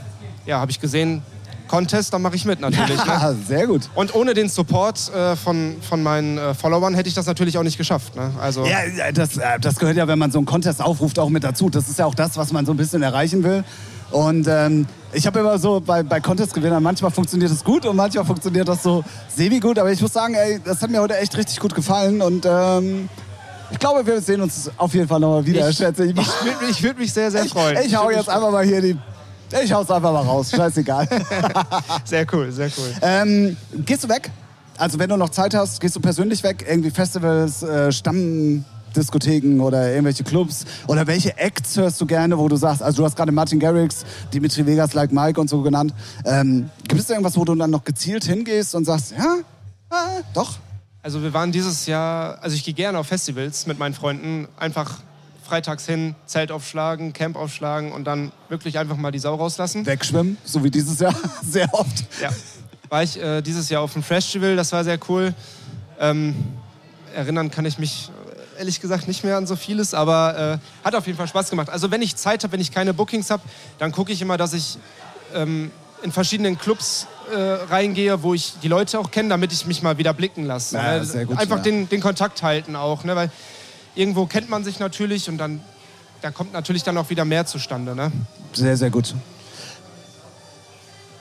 ja, 0.47 0.59
habe 0.59 0.71
ich 0.71 0.81
gesehen, 0.81 1.21
Contest, 1.69 2.13
dann 2.13 2.23
mache 2.23 2.37
ich 2.37 2.45
mit 2.45 2.61
natürlich. 2.61 2.97
ne? 3.07 3.13
Ah, 3.13 3.35
sehr 3.47 3.67
gut. 3.67 3.89
Und 3.95 4.15
ohne 4.15 4.35
den 4.35 4.49
Support 4.49 5.13
äh, 5.15 5.37
von, 5.37 5.77
von 5.81 6.03
meinen 6.03 6.39
äh, 6.39 6.55
Followern 6.55 6.95
hätte 6.95 7.09
ich 7.09 7.15
das 7.15 7.27
natürlich 7.27 7.57
auch 7.59 7.63
nicht 7.63 7.79
geschafft. 7.79 8.15
Ne? 8.17 8.31
Also, 8.41 8.65
Ja, 8.67 8.85
ja, 8.85 9.13
das, 9.13 9.37
äh, 9.37 9.59
das 9.61 9.77
gehört 9.77 9.97
ja, 9.97 10.07
wenn 10.09 10.19
man 10.19 10.31
so 10.31 10.39
einen 10.39 10.47
Contest 10.47 10.83
aufruft, 10.83 11.19
auch 11.19 11.29
mit 11.31 11.45
dazu. 11.45 11.71
Das 11.71 11.89
ist 11.89 11.99
ja 11.99 12.07
auch 12.07 12.15
das, 12.15 12.37
was 12.37 12.53
man 12.53 12.67
so 12.67 12.73
ein 12.73 12.77
bisschen 12.77 13.03
erreichen 13.03 13.43
will. 13.45 13.65
Und 14.11 14.47
ähm, 14.47 14.87
ich 15.15 15.27
habe 15.27 15.41
immer 15.41 15.59
so 15.59 15.81
bei, 15.81 16.03
bei 16.03 16.21
Contest-Gewinnern, 16.21 16.83
manchmal 16.83 17.11
funktioniert 17.11 17.51
das 17.51 17.65
gut 17.65 17.87
und 17.87 17.97
manchmal 17.97 18.27
funktioniert 18.27 18.69
das 18.69 18.83
so 18.83 19.03
semi-gut. 19.35 19.79
Aber 19.79 19.91
ich 19.91 20.03
muss 20.03 20.13
sagen, 20.13 20.35
ey, 20.35 20.61
das 20.63 20.83
hat 20.83 20.91
mir 20.91 21.01
heute 21.01 21.17
echt 21.17 21.35
richtig 21.37 21.59
gut 21.61 21.75
gefallen. 21.75 22.21
Und 22.21 22.45
ähm, 22.47 23.09
ich 23.71 23.79
glaube, 23.79 24.07
wir 24.07 24.21
sehen 24.21 24.43
uns 24.43 24.71
auf 24.77 24.93
jeden 24.93 25.09
Fall 25.09 25.19
nochmal 25.19 25.47
wieder, 25.47 25.67
ich, 25.71 25.79
schätze 25.79 26.05
ich. 26.05 26.11
ich, 26.11 26.27
würde 26.45 26.71
ich 26.71 26.83
würd 26.83 26.99
mich 26.99 27.11
sehr, 27.11 27.31
sehr 27.31 27.47
freuen. 27.47 27.79
Ich, 27.79 27.87
ich 27.87 27.97
hau 27.97 28.11
jetzt 28.11 28.27
mich- 28.27 28.29
einfach 28.29 28.51
mal 28.51 28.65
hier 28.67 28.83
die... 28.83 28.99
Ich 29.63 29.73
hau's 29.73 29.91
einfach 29.91 30.13
mal 30.13 30.23
raus, 30.23 30.51
scheißegal. 30.51 31.09
Sehr 32.05 32.27
cool, 32.33 32.51
sehr 32.53 32.71
cool. 32.79 32.95
ähm, 33.03 33.57
gehst 33.85 34.05
du 34.05 34.09
weg? 34.09 34.31
Also 34.79 34.99
wenn 34.99 35.09
du 35.11 35.17
noch 35.17 35.29
Zeit 35.29 35.55
hast, 35.55 35.81
gehst 35.81 35.95
du 35.97 36.01
persönlich 36.01 36.43
weg? 36.43 36.65
Irgendwie 36.67 36.91
Festivals, 36.91 37.63
äh, 37.63 37.93
Stammdiskotheken 37.93 39.61
oder 39.61 39.91
irgendwelche 39.91 40.25
Clubs? 40.25 40.65
Oder 40.87 41.07
welche 41.07 41.37
Acts 41.37 41.77
hörst 41.77 42.01
du 42.01 42.07
gerne, 42.07 42.39
wo 42.39 42.49
du 42.49 42.57
sagst, 42.57 42.83
also 42.83 43.03
du 43.03 43.05
hast 43.05 43.15
gerade 43.15 43.33
Martin 43.33 43.61
Garrix, 43.61 44.05
Dimitri 44.33 44.67
Vegas, 44.67 44.95
Like 44.95 45.13
Mike 45.13 45.41
und 45.41 45.49
so 45.51 45.61
genannt. 45.61 45.93
Ähm, 46.25 46.71
gibt 46.89 47.01
es 47.01 47.11
irgendwas, 47.11 47.37
wo 47.37 47.45
du 47.45 47.55
dann 47.55 47.71
noch 47.71 47.85
gezielt 47.85 48.25
hingehst 48.25 48.75
und 48.75 48.87
sagst, 48.87 49.13
ja, 49.17 49.37
ah, 49.91 50.23
doch? 50.33 50.59
Also 51.03 51.23
wir 51.23 51.35
waren 51.35 51.53
dieses 51.53 51.87
Jahr, 51.87 52.39
also 52.43 52.57
ich 52.57 52.65
gehe 52.65 52.75
gerne 52.75 52.99
auf 52.99 53.09
Festivals 53.09 53.67
mit 53.67 53.79
meinen 53.79 53.95
Freunden, 53.95 54.49
einfach 54.57 55.01
freitags 55.45 55.87
hin, 55.87 56.15
Zelt 56.27 56.51
aufschlagen, 56.51 57.13
Camp 57.13 57.37
aufschlagen 57.37 57.93
und 57.93 58.05
dann 58.05 58.33
wirklich 58.49 58.79
einfach 58.79 58.97
mal 58.97 59.11
die 59.11 59.19
Sau 59.19 59.35
rauslassen. 59.35 59.85
Wegschwimmen, 59.87 60.37
so 60.45 60.63
wie 60.65 60.71
dieses 60.71 60.99
Jahr, 61.01 61.15
sehr 61.43 61.73
oft. 61.73 62.05
Ja. 62.21 62.31
War 62.89 63.03
ich 63.03 63.21
äh, 63.21 63.43
dieses 63.43 63.69
Jahr 63.69 63.83
auf 63.83 63.93
dem 63.93 64.03
Festival, 64.03 64.57
das 64.57 64.73
war 64.73 64.85
sehr 64.85 64.99
cool. 65.09 65.35
Ähm, 65.99 66.35
erinnern 67.15 67.51
kann 67.51 67.65
ich 67.65 67.79
mich 67.79 68.11
äh, 68.57 68.61
ehrlich 68.61 68.81
gesagt 68.81 69.09
nicht 69.09 69.25
mehr 69.25 69.37
an 69.37 69.47
so 69.47 69.57
vieles, 69.57 69.95
aber 69.95 70.61
äh, 70.61 70.85
hat 70.85 70.95
auf 70.95 71.07
jeden 71.07 71.19
Fall 71.19 71.29
Spaß 71.29 71.51
gemacht. 71.51 71.71
Also 71.71 71.91
wenn 71.91 72.03
ich 72.03 72.17
Zeit 72.17 72.43
habe, 72.45 72.53
wenn 72.53 72.61
ich 72.61 72.73
keine 72.73 72.95
Bookings 72.95 73.31
habe, 73.31 73.43
dann 73.79 73.93
gucke 73.93 74.13
ich 74.13 74.21
immer, 74.23 74.37
dass 74.37 74.53
ich 74.53 74.79
ähm, 75.35 75.71
in 76.03 76.13
verschiedenen 76.13 76.59
Clubs 76.59 77.07
äh, 77.33 77.39
reingehe, 77.39 78.23
wo 78.23 78.35
ich 78.35 78.55
die 78.63 78.69
Leute 78.69 78.99
auch 78.99 79.11
kenne, 79.11 79.29
damit 79.29 79.53
ich 79.53 79.67
mich 79.67 79.83
mal 79.83 79.99
wieder 79.99 80.13
blicken 80.13 80.45
lasse. 80.45 80.77
Ja, 80.77 80.99
ne? 80.99 81.05
sehr 81.05 81.27
gut, 81.27 81.39
Einfach 81.39 81.59
ja. 81.59 81.63
den, 81.63 81.89
den 81.89 82.01
Kontakt 82.01 82.43
halten 82.43 82.77
auch, 82.77 83.05
ne? 83.05 83.17
weil 83.17 83.31
irgendwo 83.95 84.27
kennt 84.27 84.49
man 84.51 84.65
sich 84.65 84.79
natürlich 84.79 85.29
und 85.29 85.39
dann 85.39 85.61
da 86.23 86.31
kommt 86.31 86.53
natürlich 86.53 86.85
dann 86.85 86.97
auch 86.97 87.11
wieder 87.11 87.25
mehr 87.25 87.47
zustande. 87.47 87.97
Ne? 87.97 88.13
Sehr, 88.53 88.77
sehr 88.77 88.91
gut. 88.91 89.15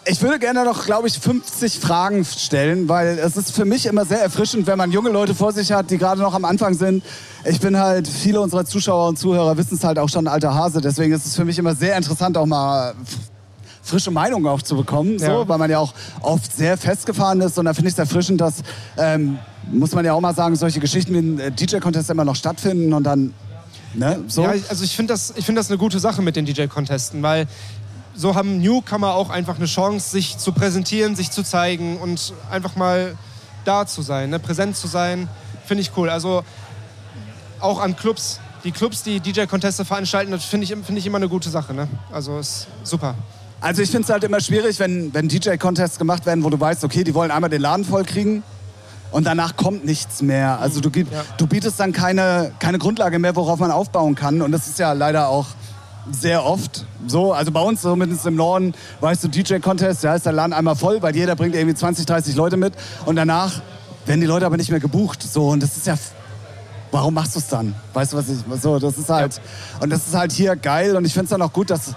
Ich 0.05 0.21
würde 0.21 0.39
gerne 0.39 0.63
noch, 0.63 0.85
glaube 0.85 1.07
ich, 1.07 1.19
50 1.19 1.79
Fragen 1.79 2.25
stellen, 2.25 2.89
weil 2.89 3.19
es 3.19 3.37
ist 3.37 3.51
für 3.51 3.65
mich 3.65 3.85
immer 3.85 4.03
sehr 4.03 4.21
erfrischend, 4.21 4.65
wenn 4.65 4.77
man 4.77 4.91
junge 4.91 5.09
Leute 5.09 5.35
vor 5.35 5.51
sich 5.53 5.71
hat, 5.71 5.91
die 5.91 5.97
gerade 5.97 6.21
noch 6.21 6.33
am 6.33 6.45
Anfang 6.45 6.73
sind. 6.73 7.03
Ich 7.45 7.59
bin 7.59 7.77
halt, 7.77 8.07
viele 8.07 8.41
unserer 8.41 8.65
Zuschauer 8.65 9.09
und 9.09 9.19
Zuhörer 9.19 9.57
wissen 9.57 9.75
es 9.75 9.83
halt 9.83 9.99
auch 9.99 10.09
schon, 10.09 10.27
alter 10.27 10.55
Hase. 10.55 10.81
Deswegen 10.81 11.13
ist 11.13 11.25
es 11.25 11.35
für 11.35 11.45
mich 11.45 11.59
immer 11.59 11.75
sehr 11.75 11.97
interessant, 11.97 12.35
auch 12.37 12.47
mal 12.47 12.95
frische 13.81 14.11
Meinungen 14.11 14.47
auch 14.47 14.61
zu 14.61 14.75
bekommen, 14.75 15.17
so, 15.19 15.25
Ja. 15.25 15.47
weil 15.47 15.57
man 15.57 15.69
ja 15.69 15.79
auch 15.79 15.93
oft 16.21 16.55
sehr 16.55 16.77
festgefahren 16.77 17.41
ist. 17.41 17.57
Und 17.57 17.65
da 17.65 17.73
finde 17.73 17.89
ich 17.89 17.93
es 17.95 17.99
erfrischend, 17.99 18.39
dass, 18.41 18.55
ähm, 18.97 19.39
muss 19.71 19.93
man 19.93 20.05
ja 20.05 20.13
auch 20.13 20.21
mal 20.21 20.35
sagen, 20.35 20.55
solche 20.55 20.79
Geschichten 20.79 21.13
wie 21.13 21.19
ein 21.19 21.39
äh, 21.39 21.51
DJ-Contest 21.51 22.09
immer 22.09 22.25
noch 22.25 22.35
stattfinden 22.35 22.93
und 22.93 23.03
dann, 23.03 23.33
ne, 23.93 24.19
so. 24.27 24.43
Ja, 24.43 24.53
also 24.69 24.83
ich 24.83 24.95
finde 24.95 25.13
das, 25.13 25.33
ich 25.35 25.45
find 25.45 25.57
das 25.57 25.69
eine 25.69 25.77
gute 25.77 25.99
Sache 25.99 26.21
mit 26.21 26.35
den 26.35 26.45
DJ-Contesten, 26.45 27.23
weil 27.23 27.47
so 28.13 28.35
haben 28.35 28.59
Newcomer 28.59 29.13
auch 29.15 29.29
einfach 29.29 29.55
eine 29.57 29.65
Chance, 29.65 30.09
sich 30.11 30.37
zu 30.37 30.51
präsentieren, 30.51 31.15
sich 31.15 31.31
zu 31.31 31.43
zeigen 31.43 31.97
und 31.97 32.33
einfach 32.51 32.75
mal 32.75 33.15
da 33.65 33.85
zu 33.85 34.01
sein, 34.01 34.29
ne? 34.31 34.39
präsent 34.39 34.75
zu 34.75 34.87
sein. 34.87 35.27
Finde 35.65 35.81
ich 35.81 35.91
cool. 35.95 36.09
Also 36.09 36.43
auch 37.59 37.79
an 37.79 37.95
Clubs. 37.95 38.39
Die 38.63 38.71
Clubs, 38.71 39.01
die 39.01 39.19
DJ-Conteste 39.19 39.85
veranstalten, 39.85 40.31
das 40.31 40.43
finde 40.45 40.65
ich, 40.65 40.85
find 40.85 40.95
ich 40.97 41.05
immer 41.07 41.17
eine 41.17 41.27
gute 41.29 41.49
Sache. 41.49 41.73
Ne? 41.73 41.87
Also 42.11 42.37
ist 42.37 42.67
super. 42.83 43.15
Also 43.61 43.83
ich 43.83 43.91
finde 43.91 44.05
es 44.05 44.09
halt 44.09 44.23
immer 44.23 44.41
schwierig, 44.41 44.79
wenn, 44.79 45.13
wenn 45.13 45.27
DJ-Contests 45.27 45.99
gemacht 45.99 46.25
werden, 46.25 46.43
wo 46.43 46.49
du 46.49 46.59
weißt, 46.59 46.83
okay, 46.83 47.03
die 47.03 47.13
wollen 47.13 47.29
einmal 47.29 47.49
den 47.51 47.61
Laden 47.61 47.85
voll 47.85 48.03
kriegen 48.03 48.41
und 49.11 49.25
danach 49.25 49.55
kommt 49.55 49.85
nichts 49.85 50.23
mehr. 50.23 50.59
Also 50.59 50.81
du, 50.81 50.89
gib, 50.89 51.11
Ja. 51.11 51.23
du 51.37 51.45
bietest 51.45 51.79
dann 51.79 51.91
keine, 51.93 52.53
keine 52.57 52.79
Grundlage 52.79 53.19
mehr, 53.19 53.35
worauf 53.35 53.59
man 53.59 53.69
aufbauen 53.69 54.15
kann. 54.15 54.41
Und 54.41 54.51
das 54.51 54.67
ist 54.67 54.79
ja 54.79 54.93
leider 54.93 55.27
auch 55.27 55.45
sehr 56.11 56.43
oft 56.43 56.85
so. 57.05 57.33
Also 57.33 57.51
bei 57.51 57.61
uns, 57.61 57.81
zumindest 57.81 58.25
im 58.25 58.35
Norden, 58.35 58.73
weißt 58.99 59.23
du, 59.23 59.27
DJ-Contest, 59.27 60.03
da 60.03 60.15
ist 60.15 60.25
der 60.25 60.33
Laden 60.33 60.53
einmal 60.53 60.75
voll, 60.75 60.99
weil 61.03 61.15
jeder 61.15 61.35
bringt 61.35 61.53
irgendwie 61.53 61.75
20, 61.75 62.07
30 62.07 62.35
Leute 62.35 62.57
mit. 62.57 62.73
Und 63.05 63.15
danach 63.15 63.61
werden 64.07 64.21
die 64.21 64.27
Leute 64.27 64.47
aber 64.47 64.57
nicht 64.57 64.71
mehr 64.71 64.79
gebucht. 64.79 65.21
So, 65.21 65.49
und 65.49 65.61
das 65.61 65.77
ist 65.77 65.85
ja 65.85 65.95
warum 66.93 67.13
machst 67.13 67.35
du 67.35 67.39
es 67.39 67.47
dann? 67.47 67.73
Weißt 67.93 68.11
du, 68.11 68.17
was 68.17 68.27
ich 68.27 68.39
so, 68.61 68.77
das 68.77 68.97
ist 68.97 69.09
halt 69.09 69.39
und 69.79 69.89
das 69.91 70.07
ist 70.07 70.13
halt 70.13 70.33
hier 70.33 70.57
geil 70.57 70.97
und 70.97 71.05
ich 71.05 71.13
finde 71.13 71.25
es 71.25 71.29
dann 71.29 71.41
auch 71.41 71.53
gut, 71.53 71.69
dass 71.69 71.93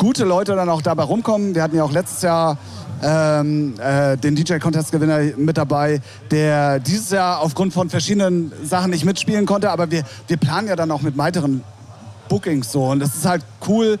gute 0.00 0.24
Leute 0.24 0.56
dann 0.56 0.70
auch 0.70 0.80
dabei 0.80 1.02
rumkommen. 1.02 1.54
Wir 1.54 1.62
hatten 1.62 1.76
ja 1.76 1.84
auch 1.84 1.92
letztes 1.92 2.22
Jahr 2.22 2.56
ähm, 3.02 3.74
äh, 3.78 4.16
den 4.16 4.34
DJ-Contest-Gewinner 4.34 5.36
mit 5.36 5.58
dabei, 5.58 6.00
der 6.30 6.80
dieses 6.80 7.10
Jahr 7.10 7.40
aufgrund 7.40 7.74
von 7.74 7.90
verschiedenen 7.90 8.50
Sachen 8.64 8.92
nicht 8.92 9.04
mitspielen 9.04 9.44
konnte. 9.44 9.70
Aber 9.70 9.90
wir, 9.90 10.04
wir 10.26 10.38
planen 10.38 10.68
ja 10.68 10.76
dann 10.76 10.90
auch 10.90 11.02
mit 11.02 11.18
weiteren 11.18 11.62
Bookings 12.30 12.72
so. 12.72 12.84
Und 12.86 13.02
es 13.02 13.14
ist 13.14 13.26
halt 13.26 13.44
cool, 13.68 13.98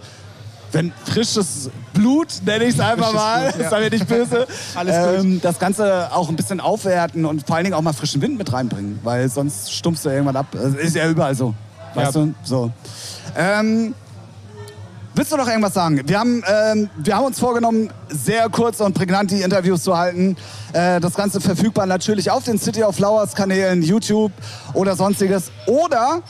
wenn 0.72 0.90
frisches 1.04 1.68
Blut, 1.92 2.28
nenne 2.46 2.64
ich 2.64 2.76
es 2.76 2.80
einfach 2.80 3.12
mal, 3.12 3.50
Blut, 3.52 3.60
ja. 3.64 3.68
sei 3.68 3.80
mir 3.80 3.90
nicht 3.90 4.08
böse, 4.08 4.46
ähm, 4.86 5.38
das 5.42 5.58
Ganze 5.58 6.08
auch 6.14 6.30
ein 6.30 6.36
bisschen 6.36 6.60
aufwerten 6.60 7.26
und 7.26 7.46
vor 7.46 7.56
allen 7.56 7.64
Dingen 7.64 7.74
auch 7.74 7.82
mal 7.82 7.92
frischen 7.92 8.22
Wind 8.22 8.38
mit 8.38 8.50
reinbringen, 8.50 9.00
weil 9.02 9.28
sonst 9.28 9.70
stumpfst 9.70 10.06
du 10.06 10.08
irgendwann 10.08 10.36
ab. 10.36 10.46
Das 10.52 10.74
ist 10.76 10.96
ja 10.96 11.06
überall 11.10 11.34
so. 11.34 11.52
Weißt 11.94 12.14
Ja. 12.14 12.22
du? 12.22 12.34
So. 12.42 12.70
Ähm, 13.36 13.94
Willst 15.12 15.32
du 15.32 15.36
noch 15.36 15.48
irgendwas 15.48 15.74
sagen? 15.74 16.00
Wir 16.06 16.20
haben, 16.20 16.42
ähm, 16.46 16.88
wir 16.96 17.16
haben 17.16 17.24
uns 17.24 17.40
vorgenommen, 17.40 17.90
sehr 18.08 18.48
kurz 18.48 18.80
und 18.80 18.94
prägnant 18.94 19.32
die 19.32 19.42
Interviews 19.42 19.82
zu 19.82 19.98
halten. 19.98 20.36
Äh, 20.72 21.00
das 21.00 21.14
Ganze 21.14 21.40
verfügbar 21.40 21.86
natürlich 21.86 22.30
auf 22.30 22.44
den 22.44 22.58
City 22.58 22.84
of 22.84 22.94
Flowers 22.94 23.34
Kanälen, 23.34 23.82
YouTube 23.82 24.30
oder 24.72 24.94
sonstiges. 24.94 25.50
Oder 25.66 26.22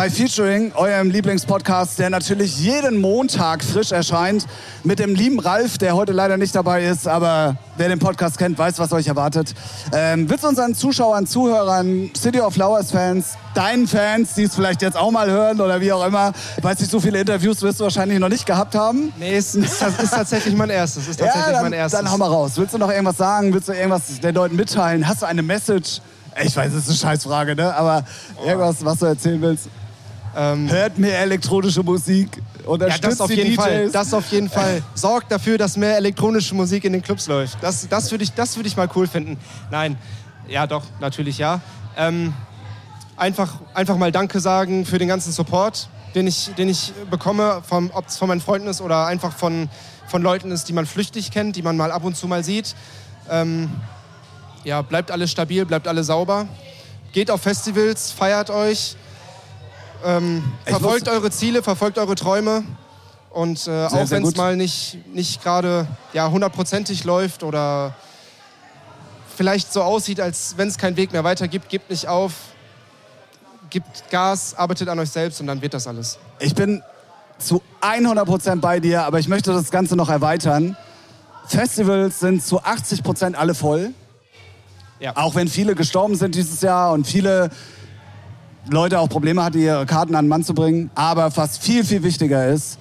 bei 0.00 0.08
Featuring, 0.08 0.72
eurem 0.76 1.10
Lieblingspodcast, 1.10 1.98
der 1.98 2.08
natürlich 2.08 2.58
jeden 2.58 3.02
Montag 3.02 3.62
frisch 3.62 3.92
erscheint, 3.92 4.46
mit 4.82 4.98
dem 4.98 5.14
lieben 5.14 5.38
Ralf, 5.38 5.76
der 5.76 5.94
heute 5.94 6.12
leider 6.12 6.38
nicht 6.38 6.54
dabei 6.54 6.86
ist, 6.86 7.06
aber 7.06 7.58
wer 7.76 7.90
den 7.90 7.98
Podcast 7.98 8.38
kennt, 8.38 8.56
weiß, 8.56 8.78
was 8.78 8.94
euch 8.94 9.08
erwartet. 9.08 9.54
Ähm, 9.92 10.30
willst 10.30 10.44
du 10.44 10.48
unseren 10.48 10.74
Zuschauern, 10.74 11.26
Zuhörern, 11.26 12.10
City 12.16 12.40
of 12.40 12.54
Flowers 12.54 12.92
Fans, 12.92 13.34
deinen 13.52 13.86
Fans, 13.86 14.32
die 14.32 14.44
es 14.44 14.54
vielleicht 14.54 14.80
jetzt 14.80 14.96
auch 14.96 15.10
mal 15.10 15.30
hören 15.30 15.60
oder 15.60 15.82
wie 15.82 15.92
auch 15.92 16.06
immer, 16.06 16.32
weiß 16.62 16.80
nicht, 16.80 16.90
so 16.90 16.98
viele 16.98 17.20
Interviews 17.20 17.60
wirst 17.60 17.80
du 17.80 17.84
wahrscheinlich 17.84 18.18
noch 18.18 18.30
nicht 18.30 18.46
gehabt 18.46 18.74
haben. 18.74 19.12
Nee, 19.18 19.36
es 19.36 19.54
ist, 19.54 19.82
das 19.82 20.02
ist 20.02 20.14
tatsächlich 20.14 20.56
mein 20.56 20.70
erstes. 20.70 21.08
Ist 21.08 21.20
tatsächlich 21.20 21.52
dann, 21.52 21.62
mein 21.64 21.74
erstes. 21.74 22.00
dann 22.00 22.10
hau 22.10 22.16
mal 22.16 22.26
raus. 22.26 22.52
Willst 22.54 22.72
du 22.72 22.78
noch 22.78 22.90
irgendwas 22.90 23.18
sagen? 23.18 23.52
Willst 23.52 23.68
du 23.68 23.74
irgendwas 23.74 24.18
den 24.18 24.34
Leuten 24.34 24.56
mitteilen? 24.56 25.06
Hast 25.06 25.20
du 25.20 25.26
eine 25.26 25.42
Message? 25.42 26.00
Ich 26.42 26.56
weiß, 26.56 26.72
es 26.72 26.84
ist 26.84 26.88
eine 26.88 26.96
Scheißfrage, 26.96 27.54
ne? 27.54 27.74
Aber 27.74 28.04
irgendwas, 28.42 28.82
was 28.82 28.98
du 29.00 29.04
erzählen 29.04 29.42
willst. 29.42 29.68
Ähm, 30.36 30.70
Hört 30.70 30.98
mehr 30.98 31.18
elektronische 31.20 31.82
Musik. 31.82 32.36
ja, 32.36 32.68
Unterstützt 32.68 33.04
das 33.12 33.20
auf 33.20 33.30
jeden 33.30 33.50
DJs. 33.50 33.56
Fall. 33.56 33.90
Das 33.90 34.14
auf 34.14 34.30
jeden 34.30 34.48
Fall. 34.48 34.82
Sorgt 34.94 35.32
dafür, 35.32 35.58
dass 35.58 35.76
mehr 35.76 35.96
elektronische 35.96 36.54
Musik 36.54 36.84
in 36.84 36.92
den 36.92 37.02
Clubs 37.02 37.26
läuft. 37.26 37.58
Das, 37.62 37.88
das 37.88 38.10
würde 38.10 38.24
ich, 38.24 38.32
das 38.32 38.56
würd 38.56 38.66
ich 38.66 38.76
mal 38.76 38.88
cool 38.94 39.06
finden. 39.06 39.36
Nein, 39.70 39.96
ja 40.48 40.66
doch, 40.66 40.84
natürlich 41.00 41.38
ja. 41.38 41.60
Ähm, 41.96 42.32
einfach, 43.16 43.54
einfach 43.74 43.96
mal 43.96 44.12
Danke 44.12 44.40
sagen 44.40 44.86
für 44.86 44.98
den 44.98 45.08
ganzen 45.08 45.32
Support, 45.32 45.88
den 46.14 46.26
ich, 46.26 46.50
den 46.56 46.68
ich 46.68 46.92
bekomme, 47.10 47.62
ob 47.92 48.06
es 48.08 48.16
von 48.16 48.28
meinen 48.28 48.40
Freunden 48.40 48.68
ist 48.68 48.80
oder 48.80 49.06
einfach 49.06 49.32
von, 49.32 49.68
von 50.06 50.22
Leuten 50.22 50.50
ist, 50.50 50.68
die 50.68 50.72
man 50.72 50.86
flüchtig 50.86 51.30
kennt, 51.30 51.56
die 51.56 51.62
man 51.62 51.76
mal 51.76 51.90
ab 51.92 52.04
und 52.04 52.16
zu 52.16 52.28
mal 52.28 52.44
sieht. 52.44 52.74
Ähm, 53.28 53.70
ja, 54.64 54.82
bleibt 54.82 55.10
alles 55.10 55.30
stabil, 55.30 55.64
bleibt 55.66 55.88
alle 55.88 56.04
sauber. 56.04 56.46
Geht 57.12 57.30
auf 57.30 57.42
Festivals, 57.42 58.12
feiert 58.12 58.50
euch. 58.50 58.96
Ähm, 60.04 60.42
verfolgt 60.64 61.08
eure 61.08 61.30
Ziele, 61.30 61.62
verfolgt 61.62 61.98
eure 61.98 62.14
Träume. 62.14 62.64
Und 63.30 63.68
äh, 63.68 63.86
auch 63.86 64.10
wenn 64.10 64.24
es 64.24 64.36
mal 64.36 64.56
nicht, 64.56 64.98
nicht 65.14 65.42
gerade 65.42 65.86
ja, 66.12 66.30
hundertprozentig 66.30 67.04
läuft 67.04 67.42
oder 67.42 67.94
vielleicht 69.36 69.72
so 69.72 69.82
aussieht, 69.82 70.20
als 70.20 70.54
wenn 70.56 70.68
es 70.68 70.78
keinen 70.78 70.96
Weg 70.96 71.12
mehr 71.12 71.22
weiter 71.22 71.46
gibt, 71.46 71.68
gebt 71.68 71.90
nicht 71.90 72.08
auf, 72.08 72.32
gebt 73.70 74.10
Gas, 74.10 74.54
arbeitet 74.54 74.88
an 74.88 74.98
euch 74.98 75.10
selbst 75.10 75.40
und 75.40 75.46
dann 75.46 75.62
wird 75.62 75.74
das 75.74 75.86
alles. 75.86 76.18
Ich 76.40 76.54
bin 76.54 76.82
zu 77.38 77.62
100% 77.80 78.60
bei 78.60 78.80
dir, 78.80 79.04
aber 79.04 79.18
ich 79.18 79.28
möchte 79.28 79.52
das 79.52 79.70
Ganze 79.70 79.96
noch 79.96 80.08
erweitern. 80.08 80.76
Festivals 81.46 82.20
sind 82.20 82.44
zu 82.44 82.60
80% 82.60 83.34
alle 83.34 83.54
voll. 83.54 83.92
Ja. 84.98 85.16
Auch 85.16 85.34
wenn 85.36 85.48
viele 85.48 85.74
gestorben 85.74 86.16
sind 86.16 86.34
dieses 86.34 86.60
Jahr 86.60 86.92
und 86.92 87.06
viele 87.06 87.50
Leute 88.68 88.98
auch 88.98 89.08
Probleme 89.08 89.42
hatten, 89.42 89.58
ihre 89.58 89.86
Karten 89.86 90.14
an 90.14 90.26
den 90.26 90.28
Mann 90.28 90.44
zu 90.44 90.54
bringen. 90.54 90.90
Aber 90.94 91.34
was 91.36 91.58
viel, 91.58 91.84
viel 91.84 92.02
wichtiger 92.02 92.48
ist, 92.48 92.78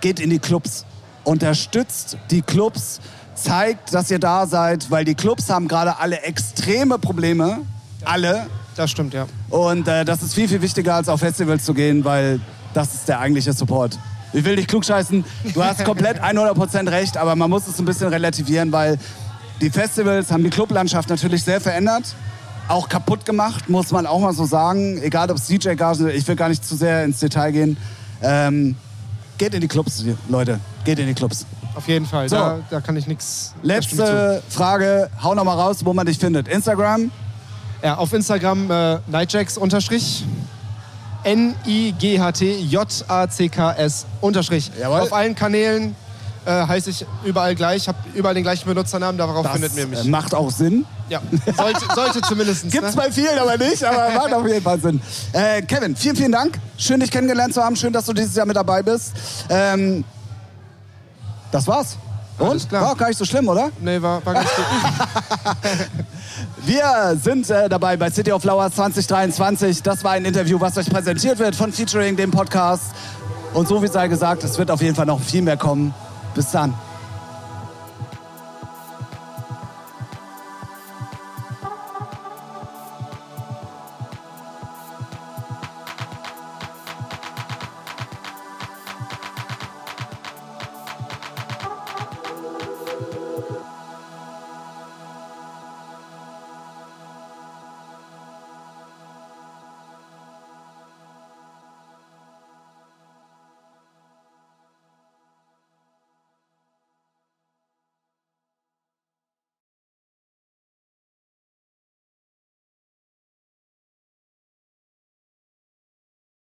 geht 0.00 0.20
in 0.20 0.30
die 0.30 0.38
Clubs. 0.38 0.84
Unterstützt 1.24 2.16
die 2.30 2.42
Clubs. 2.42 3.00
Zeigt, 3.34 3.94
dass 3.94 4.10
ihr 4.10 4.18
da 4.18 4.46
seid, 4.46 4.90
weil 4.90 5.04
die 5.04 5.14
Clubs 5.14 5.48
haben 5.48 5.68
gerade 5.68 5.98
alle 5.98 6.22
extreme 6.22 6.98
Probleme. 6.98 7.60
Alle. 8.04 8.46
Das 8.74 8.90
stimmt, 8.90 9.14
ja. 9.14 9.26
Und 9.48 9.86
äh, 9.86 10.04
das 10.04 10.22
ist 10.22 10.34
viel, 10.34 10.48
viel 10.48 10.60
wichtiger, 10.60 10.96
als 10.96 11.08
auf 11.08 11.20
Festivals 11.20 11.64
zu 11.64 11.72
gehen, 11.72 12.04
weil 12.04 12.40
das 12.74 12.94
ist 12.94 13.08
der 13.08 13.20
eigentliche 13.20 13.52
Support. 13.52 13.96
Ich 14.32 14.44
will 14.44 14.56
dich 14.56 14.66
klugscheißen, 14.66 15.24
du 15.54 15.64
hast 15.64 15.84
komplett 15.84 16.22
100% 16.22 16.90
recht, 16.90 17.16
aber 17.16 17.34
man 17.34 17.48
muss 17.48 17.66
es 17.66 17.78
ein 17.78 17.84
bisschen 17.84 18.08
relativieren, 18.08 18.72
weil 18.72 18.98
die 19.60 19.70
Festivals 19.70 20.30
haben 20.30 20.44
die 20.44 20.50
Clublandschaft 20.50 21.08
natürlich 21.08 21.42
sehr 21.42 21.60
verändert, 21.60 22.14
auch 22.68 22.88
kaputt 22.88 23.24
gemacht, 23.24 23.68
muss 23.68 23.90
man 23.90 24.06
auch 24.06 24.20
mal 24.20 24.32
so 24.32 24.44
sagen. 24.44 25.00
Egal 25.02 25.30
ob 25.30 25.38
es 25.38 25.46
DJ-Gagen, 25.46 26.08
ich 26.10 26.26
will 26.28 26.36
gar 26.36 26.48
nicht 26.48 26.64
zu 26.64 26.76
sehr 26.76 27.04
ins 27.04 27.20
Detail 27.20 27.50
gehen. 27.52 27.76
Ähm, 28.22 28.76
geht 29.38 29.54
in 29.54 29.60
die 29.60 29.68
Clubs, 29.68 30.04
Leute, 30.28 30.60
geht 30.84 30.98
in 30.98 31.06
die 31.06 31.14
Clubs. 31.14 31.46
Auf 31.74 31.86
jeden 31.88 32.06
Fall. 32.06 32.28
So. 32.28 32.36
Da, 32.36 32.58
da 32.70 32.80
kann 32.80 32.96
ich 32.96 33.06
nichts. 33.06 33.54
Letzte 33.62 34.42
Frage, 34.48 35.10
hau 35.22 35.34
noch 35.34 35.44
mal 35.44 35.54
raus, 35.54 35.84
wo 35.84 35.92
man 35.92 36.06
dich 36.06 36.18
findet. 36.18 36.48
Instagram, 36.48 37.10
Ja, 37.82 37.96
auf 37.96 38.12
Instagram 38.12 38.70
äh, 38.70 38.98
Nightjacks 39.06 39.56
unterstrich. 39.56 40.24
N-I-G-H-T-J-A-C-K-S 42.68 44.06
unterstrich. 44.20 44.70
Jawohl. 44.80 45.00
Auf 45.00 45.12
allen 45.12 45.34
Kanälen 45.34 45.94
äh, 46.48 46.66
heiße 46.66 46.90
ich 46.90 47.04
überall 47.24 47.54
gleich, 47.54 47.88
habe 47.88 47.98
überall 48.14 48.34
den 48.34 48.42
gleichen 48.42 48.66
Benutzernamen, 48.66 49.18
darauf 49.18 49.42
das 49.42 49.52
findet 49.52 49.76
ihr 49.76 49.86
mich. 49.86 50.04
äh, 50.04 50.08
macht 50.08 50.34
auch 50.34 50.50
Sinn. 50.50 50.86
ja, 51.10 51.20
sollte, 51.56 51.80
sollte 51.94 52.22
zumindest. 52.22 52.70
Gibt's 52.70 52.94
ne? 52.94 53.02
bei 53.02 53.12
vielen 53.12 53.38
aber 53.38 53.58
nicht, 53.58 53.84
aber 53.84 54.08
macht 54.14 54.32
auf 54.32 54.46
jeden 54.46 54.62
Fall 54.62 54.80
Sinn. 54.80 55.00
Äh, 55.32 55.60
Kevin, 55.62 55.94
vielen, 55.94 56.16
vielen 56.16 56.32
Dank. 56.32 56.58
Schön, 56.78 57.00
dich 57.00 57.10
kennengelernt 57.10 57.52
zu 57.52 57.62
haben. 57.62 57.76
Schön, 57.76 57.92
dass 57.92 58.06
du 58.06 58.14
dieses 58.14 58.34
Jahr 58.34 58.46
mit 58.46 58.56
dabei 58.56 58.82
bist. 58.82 59.12
Ähm, 59.50 60.04
das 61.50 61.66
war's. 61.66 61.98
Und? 62.38 62.50
Alles 62.50 62.68
klar. 62.68 62.82
War 62.82 62.92
auch 62.92 62.96
gar 62.96 63.08
nicht 63.08 63.18
so 63.18 63.24
schlimm, 63.24 63.48
oder? 63.48 63.70
Nee, 63.80 64.00
war, 64.00 64.24
war 64.24 64.34
ganz 64.34 64.48
gut. 64.54 64.64
Wir 66.64 67.18
sind 67.22 67.50
äh, 67.50 67.68
dabei 67.68 67.96
bei 67.96 68.10
City 68.10 68.32
of 68.32 68.40
Flowers 68.40 68.74
2023. 68.74 69.82
Das 69.82 70.02
war 70.04 70.12
ein 70.12 70.24
Interview, 70.24 70.58
was 70.60 70.78
euch 70.78 70.88
präsentiert 70.88 71.38
wird 71.40 71.56
von 71.56 71.72
Featuring, 71.72 72.16
dem 72.16 72.30
Podcast. 72.30 72.84
Und 73.54 73.66
so 73.66 73.82
wie 73.82 73.88
sei 73.88 74.08
gesagt, 74.08 74.44
es 74.44 74.56
wird 74.56 74.70
auf 74.70 74.80
jeden 74.80 74.94
Fall 74.94 75.06
noch 75.06 75.20
viel 75.20 75.42
mehr 75.42 75.56
kommen. 75.56 75.92
Bis 76.38 76.52
dann. 76.52 76.72